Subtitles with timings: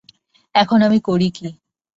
[0.55, 1.47] এখন আমি করি কী।